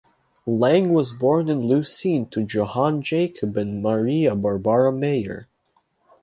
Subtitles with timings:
[0.47, 5.47] Lang was born in Lucene to Johann Jakob and Maria Barbara Meyer.